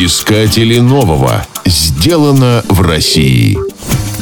Искатели 0.00 0.78
нового. 0.78 1.44
Сделано 1.66 2.62
в 2.68 2.82
России. 2.82 3.58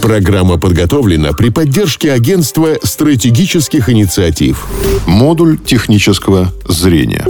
Программа 0.00 0.56
подготовлена 0.56 1.32
при 1.32 1.48
поддержке 1.48 2.12
Агентства 2.12 2.78
стратегических 2.84 3.88
инициатив. 3.88 4.68
Модуль 5.08 5.58
технического 5.58 6.52
зрения. 6.68 7.26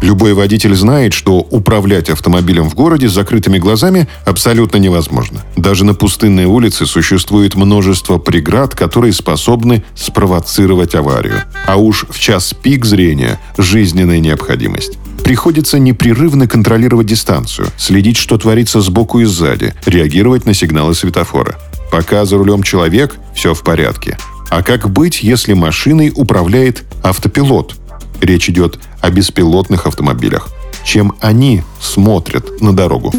Любой 0.00 0.34
водитель 0.34 0.76
знает, 0.76 1.12
что 1.12 1.38
управлять 1.38 2.08
автомобилем 2.08 2.70
в 2.70 2.74
городе 2.76 3.08
с 3.08 3.12
закрытыми 3.12 3.58
глазами 3.58 4.06
абсолютно 4.24 4.76
невозможно. 4.76 5.40
Даже 5.56 5.84
на 5.84 5.94
пустынной 5.94 6.44
улице 6.44 6.86
существует 6.86 7.56
множество 7.56 8.18
преград, 8.18 8.76
которые 8.76 9.12
способны 9.12 9.82
спровоцировать 9.96 10.94
аварию. 10.94 11.42
А 11.66 11.76
уж 11.76 12.06
в 12.08 12.20
час 12.20 12.54
пик 12.54 12.84
зрения– 12.84 13.40
жизненная 13.58 14.20
необходимость. 14.20 14.98
Приходится 15.24 15.78
непрерывно 15.78 16.46
контролировать 16.46 17.06
дистанцию, 17.06 17.68
следить, 17.76 18.16
что 18.16 18.38
творится 18.38 18.80
сбоку 18.80 19.20
и 19.20 19.24
сзади, 19.24 19.74
реагировать 19.86 20.44
на 20.44 20.54
сигналы 20.54 20.94
светофора. 20.94 21.58
Пока 21.90 22.24
за 22.24 22.38
рулем 22.38 22.62
человек, 22.62 23.16
все 23.34 23.54
в 23.54 23.62
порядке. 23.62 24.18
А 24.50 24.62
как 24.62 24.90
быть, 24.90 25.22
если 25.22 25.54
машиной 25.54 26.12
управляет 26.14 26.84
автопилот? 27.02 27.74
Речь 28.20 28.50
идет 28.50 28.78
о 29.00 29.10
беспилотных 29.10 29.86
автомобилях. 29.86 30.50
Чем 30.84 31.14
они 31.20 31.62
смотрят 31.80 32.60
на 32.60 32.74
дорогу? 32.74 33.12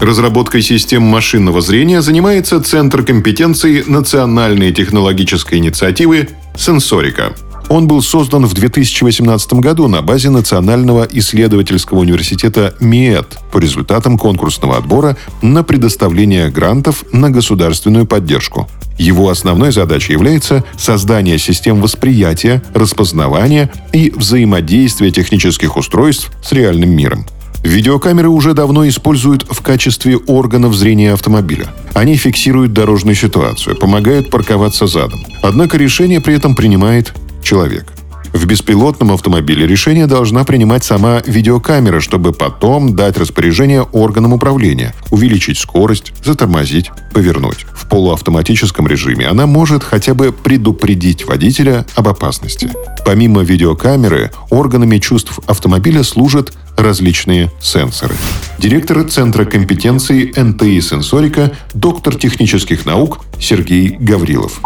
Разработкой 0.00 0.62
систем 0.62 1.02
машинного 1.02 1.60
зрения 1.60 2.02
занимается 2.02 2.62
Центр 2.62 3.02
компетенции 3.02 3.82
Национальной 3.86 4.72
технологической 4.72 5.58
инициативы 5.58 6.28
«Сенсорика». 6.56 7.34
Он 7.68 7.88
был 7.88 8.00
создан 8.00 8.46
в 8.46 8.54
2018 8.54 9.54
году 9.54 9.88
на 9.88 10.00
базе 10.00 10.30
Национального 10.30 11.06
исследовательского 11.10 11.98
университета 11.98 12.74
МИЭТ 12.78 13.38
по 13.50 13.58
результатам 13.58 14.18
конкурсного 14.18 14.76
отбора 14.76 15.16
на 15.42 15.64
предоставление 15.64 16.48
грантов 16.48 17.04
на 17.12 17.30
государственную 17.30 18.06
поддержку. 18.06 18.68
Его 18.98 19.28
основной 19.28 19.72
задачей 19.72 20.12
является 20.12 20.64
создание 20.78 21.38
систем 21.38 21.82
восприятия, 21.82 22.62
распознавания 22.72 23.70
и 23.92 24.12
взаимодействия 24.14 25.10
технических 25.10 25.76
устройств 25.76 26.30
с 26.42 26.52
реальным 26.52 26.90
миром. 26.90 27.26
Видеокамеры 27.62 28.28
уже 28.28 28.54
давно 28.54 28.86
используют 28.86 29.44
в 29.50 29.60
качестве 29.60 30.16
органов 30.16 30.74
зрения 30.74 31.12
автомобиля. 31.12 31.66
Они 31.94 32.16
фиксируют 32.16 32.72
дорожную 32.72 33.16
ситуацию, 33.16 33.76
помогают 33.76 34.30
парковаться 34.30 34.86
задом. 34.86 35.18
Однако 35.42 35.76
решение 35.76 36.20
при 36.20 36.34
этом 36.34 36.54
принимает 36.54 37.12
человек. 37.46 37.92
В 38.32 38.44
беспилотном 38.44 39.12
автомобиле 39.12 39.66
решение 39.66 40.06
должна 40.06 40.44
принимать 40.44 40.84
сама 40.84 41.22
видеокамера, 41.24 42.00
чтобы 42.00 42.32
потом 42.32 42.94
дать 42.94 43.16
распоряжение 43.16 43.82
органам 43.82 44.32
управления, 44.34 44.94
увеличить 45.10 45.56
скорость, 45.56 46.12
затормозить, 46.22 46.90
повернуть. 47.14 47.64
В 47.72 47.88
полуавтоматическом 47.88 48.88
режиме 48.88 49.28
она 49.28 49.46
может 49.46 49.84
хотя 49.84 50.12
бы 50.12 50.32
предупредить 50.32 51.24
водителя 51.24 51.86
об 51.94 52.08
опасности. 52.08 52.70
Помимо 53.06 53.42
видеокамеры, 53.42 54.32
органами 54.50 54.98
чувств 54.98 55.38
автомобиля 55.46 56.02
служат 56.02 56.52
различные 56.76 57.50
сенсоры. 57.62 58.14
Директор 58.58 59.04
Центра 59.04 59.44
компетенции 59.44 60.32
НТИ 60.36 60.80
«Сенсорика», 60.80 61.52
доктор 61.72 62.16
технических 62.16 62.84
наук 62.84 63.24
Сергей 63.40 63.96
Гаврилов. 63.98 64.60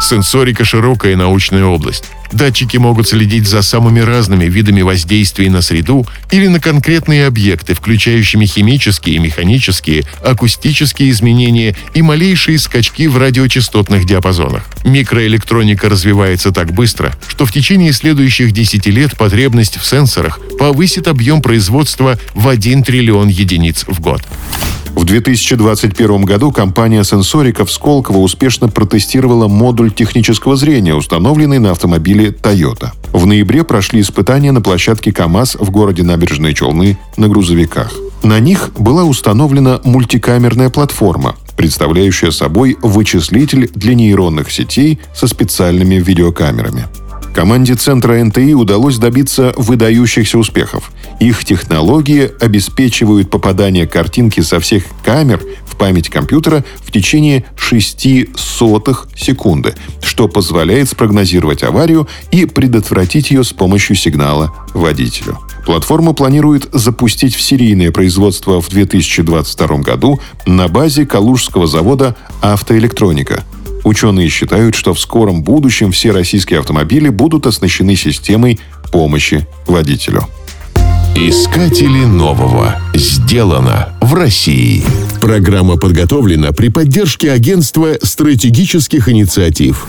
Сенсорика– 0.00 0.64
широкая 0.66 1.16
научная 1.16 1.64
область. 1.64 2.10
Датчики 2.34 2.78
могут 2.78 3.06
следить 3.06 3.46
за 3.46 3.62
самыми 3.62 4.00
разными 4.00 4.46
видами 4.46 4.82
воздействий 4.82 5.48
на 5.48 5.62
среду 5.62 6.04
или 6.32 6.48
на 6.48 6.58
конкретные 6.58 7.26
объекты, 7.26 7.74
включающими 7.74 8.44
химические, 8.44 9.20
механические, 9.20 10.04
акустические 10.20 11.10
изменения 11.10 11.76
и 11.94 12.02
малейшие 12.02 12.58
скачки 12.58 13.06
в 13.06 13.18
радиочастотных 13.18 14.04
диапазонах. 14.04 14.66
Микроэлектроника 14.84 15.88
развивается 15.88 16.50
так 16.50 16.72
быстро, 16.72 17.14
что 17.28 17.46
в 17.46 17.52
течение 17.52 17.92
следующих 17.92 18.50
10 18.50 18.86
лет 18.86 19.16
потребность 19.16 19.76
в 19.76 19.86
сенсорах 19.86 20.40
повысит 20.58 21.06
объем 21.06 21.40
производства 21.40 22.18
в 22.34 22.48
1 22.48 22.82
триллион 22.82 23.28
единиц 23.28 23.84
в 23.86 24.00
год. 24.00 24.22
В 24.94 25.04
2021 25.04 26.24
году 26.24 26.52
компания 26.52 27.02
Сенсорика 27.02 27.64
в 27.64 27.72
Сколково 27.72 28.18
успешно 28.18 28.68
протестировала 28.68 29.48
модуль 29.48 29.92
технического 29.92 30.56
зрения, 30.56 30.94
установленный 30.94 31.58
на 31.58 31.72
автомобиле 31.72 32.30
Toyota. 32.30 32.90
В 33.12 33.26
ноябре 33.26 33.64
прошли 33.64 34.00
испытания 34.00 34.52
на 34.52 34.60
площадке 34.60 35.12
КАМАЗ 35.12 35.56
в 35.58 35.70
городе 35.70 36.04
Набережные 36.04 36.54
Челны 36.54 36.96
на 37.16 37.28
грузовиках. 37.28 37.92
На 38.22 38.38
них 38.38 38.70
была 38.78 39.04
установлена 39.04 39.80
мультикамерная 39.84 40.70
платформа, 40.70 41.34
представляющая 41.56 42.30
собой 42.30 42.76
вычислитель 42.80 43.70
для 43.74 43.94
нейронных 43.94 44.50
сетей 44.50 45.00
со 45.12 45.26
специальными 45.26 45.96
видеокамерами. 45.96 46.86
Команде 47.34 47.74
Центра 47.74 48.22
НТИ 48.22 48.54
удалось 48.54 48.98
добиться 48.98 49.52
выдающихся 49.56 50.38
успехов. 50.38 50.92
Их 51.18 51.44
технологии 51.44 52.30
обеспечивают 52.40 53.28
попадание 53.28 53.88
картинки 53.88 54.40
со 54.40 54.60
всех 54.60 54.84
камер 55.04 55.42
в 55.66 55.74
память 55.74 56.08
компьютера 56.08 56.64
в 56.84 56.92
течение 56.92 57.44
6 57.56 58.36
сотых 58.36 59.08
секунды, 59.16 59.74
что 60.00 60.28
позволяет 60.28 60.88
спрогнозировать 60.88 61.64
аварию 61.64 62.06
и 62.30 62.46
предотвратить 62.46 63.32
ее 63.32 63.42
с 63.42 63.52
помощью 63.52 63.96
сигнала 63.96 64.54
водителю. 64.72 65.40
Платформу 65.66 66.14
планирует 66.14 66.68
запустить 66.72 67.34
в 67.34 67.40
серийное 67.40 67.90
производство 67.90 68.60
в 68.60 68.68
2022 68.68 69.78
году 69.78 70.20
на 70.46 70.68
базе 70.68 71.04
Калужского 71.04 71.66
завода 71.66 72.14
«Автоэлектроника», 72.42 73.42
Ученые 73.84 74.30
считают, 74.30 74.74
что 74.74 74.94
в 74.94 75.00
скором 75.00 75.42
будущем 75.42 75.92
все 75.92 76.10
российские 76.10 76.60
автомобили 76.60 77.10
будут 77.10 77.46
оснащены 77.46 77.96
системой 77.96 78.58
помощи 78.90 79.46
водителю. 79.66 80.26
Искатели 81.16 82.04
нового. 82.04 82.80
Сделано 82.94 83.90
в 84.00 84.14
России. 84.14 84.82
Программа 85.20 85.76
подготовлена 85.76 86.52
при 86.52 86.70
поддержке 86.70 87.30
Агентства 87.30 87.96
стратегических 88.02 89.08
инициатив. 89.08 89.86